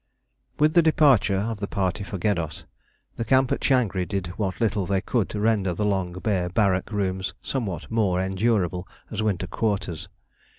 With 0.57 0.73
the 0.73 0.81
departure 0.81 1.37
of 1.37 1.59
the 1.59 1.67
party 1.67 2.03
for 2.03 2.17
Geddos, 2.17 2.63
the 3.17 3.23
camp 3.23 3.51
at 3.51 3.59
Changri 3.61 4.03
did 4.07 4.25
what 4.35 4.59
little 4.59 4.87
they 4.87 4.99
could 4.99 5.29
to 5.29 5.39
render 5.39 5.75
the 5.75 5.85
long 5.85 6.13
bare 6.13 6.49
barrack 6.49 6.91
rooms 6.91 7.35
somewhat 7.43 7.91
more 7.91 8.19
endurable 8.19 8.87
as 9.11 9.21
winter 9.21 9.45
quarters. 9.45 10.09